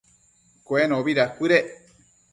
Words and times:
Cuenobi 0.67 1.13
dacuëdec 1.19 1.67